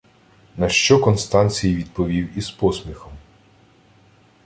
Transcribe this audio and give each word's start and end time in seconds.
На 0.57 0.69
що 0.69 0.99
Констанцій 0.99 1.75
відповів 1.75 2.37
із 2.37 2.51
посміхом: 2.51 3.11